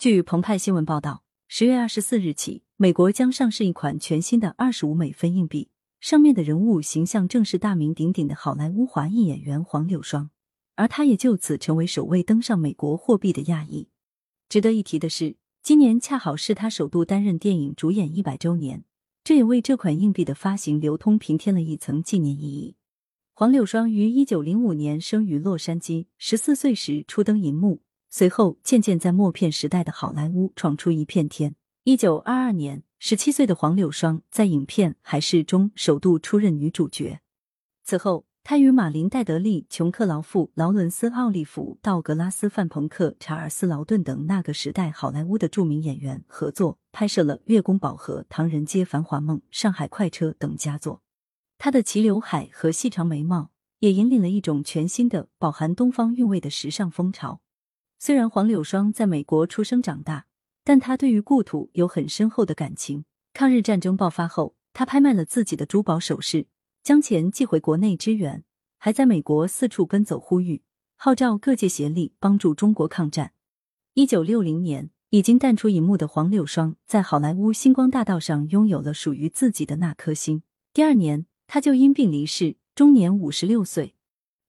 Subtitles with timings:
[0.00, 5.68] 据澎湃新闻报道，十月二十四日起，美国将上市一款全新的二十五美分硬币，
[6.00, 10.30] 上面的人物形象正是大名鼎鼎的好莱坞华裔演员黄柳霜，
[10.74, 13.90] 而他也就此成为首位登上美国货币的亚裔。
[14.48, 18.84] 值得一提的是，今年恰好是他首度担任电影主演一百周年，
[19.22, 22.74] 这也为这款硬币的发行流通平添了一层纪念意义。
[23.34, 27.82] 黄柳霜于一九零五年生于洛杉矶，十四岁时初登银幕，
[28.12, 31.54] 随后渐渐在默片时代的好莱坞闯出一片天。
[31.84, 37.20] 一九二二年，十七岁的黄柳霜在影片《海市》中首度出任女主角。
[37.84, 51.02] 此后，她与马林·戴德利、琼·克劳夫、劳伦斯·奥利弗、道格拉斯·范朋克、查尔斯·劳顿等那个时代好莱坞的著名演员合作，拍摄了《月宫宝盒》《唐人街繁华梦》《上海快车》等佳作。
[51.58, 57.40] 她的齐刘海和细长眉毛也引领了一种全新的、饱含东方韵味的时尚风潮。
[58.02, 60.24] 虽然黄柳霜在美国出生长大，
[60.64, 63.04] 但她对于故土有很深厚的感情。
[63.34, 66.46] 抗日战争爆发后，她拍卖了自己的珠宝首饰，
[66.82, 68.42] 将钱寄回国内支援，
[68.78, 70.62] 还在美国四处奔走呼吁，
[70.96, 73.34] 号召各界协力帮助中国抗战。
[73.92, 80.42] 一九六零年，已经淡出荧幕的黄柳霜，在好莱坞星光大道上拥有了属于自己的那颗星。
[80.72, 81.26] 第二年。
[81.52, 83.96] 他就因病离世，终年五十六岁。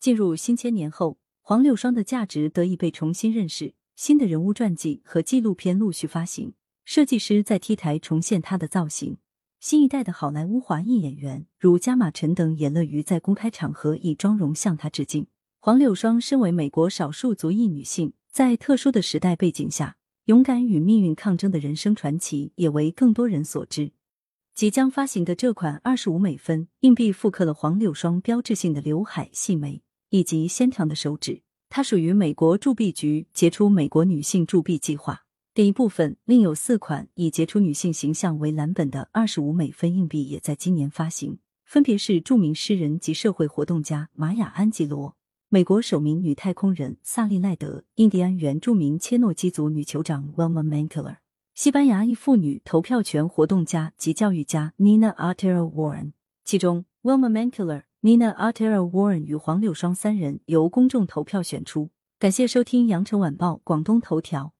[0.00, 9.18] 进入新千年后，黄柳霜的价值得以被重新认识，新的人物传记和纪录片陆续发行，设计师在 T 台重现她的造型。
[9.60, 15.28] 新一代的好莱坞华裔演员如加马陈等也乐于在公开场合以妆容向她致敬。
[15.60, 23.92] 黄柳霜身为美国少数族裔女性，在特殊的时代背景下，勇敢与命运抗争的人生传奇也为更多人所知。
[24.52, 29.80] 即将发行的这款二十五美分硬币复刻了黄柳霜标志性的刘海、细眉
[30.16, 31.42] 以及纤长的手指。
[31.68, 36.16] 它属于美国铸币局杰出美国女性铸币计划的一部分。
[36.24, 45.16] 另有四款以杰出女性形象为蓝本的二十五美分硬币也在今年发行，分别是著名诗人及社会活动家玛雅·安吉罗、
[45.50, 51.16] 美国首名女太空人萨利奈德、印第安原住民切诺基族女酋长 Wilma Mankiller。
[51.54, 56.12] 西班牙裔妇女投票权活动家及教育家 Nina Artero Warren，
[56.44, 61.90] 其中 Wilma Mankiller、Nina Artero Warren 与黄柳霜三人由公众投票选出。
[62.20, 64.55] 感谢收听羊城晚报广东头条。